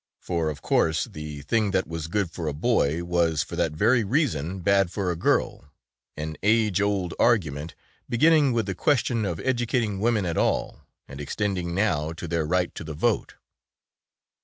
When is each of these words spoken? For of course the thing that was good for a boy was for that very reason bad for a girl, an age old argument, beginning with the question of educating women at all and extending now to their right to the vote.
For 0.19 0.49
of 0.49 0.63
course 0.63 1.05
the 1.05 1.43
thing 1.43 1.69
that 1.69 1.85
was 1.87 2.07
good 2.07 2.31
for 2.31 2.47
a 2.47 2.53
boy 2.55 3.03
was 3.03 3.43
for 3.43 3.55
that 3.55 3.73
very 3.73 4.03
reason 4.03 4.61
bad 4.61 4.89
for 4.91 5.11
a 5.11 5.15
girl, 5.15 5.71
an 6.17 6.37
age 6.41 6.81
old 6.81 7.13
argument, 7.19 7.75
beginning 8.09 8.51
with 8.51 8.65
the 8.65 8.73
question 8.73 9.25
of 9.25 9.39
educating 9.41 9.99
women 9.99 10.25
at 10.25 10.37
all 10.39 10.81
and 11.07 11.21
extending 11.21 11.75
now 11.75 12.13
to 12.13 12.27
their 12.27 12.47
right 12.47 12.73
to 12.73 12.83
the 12.83 12.95
vote. 12.95 13.35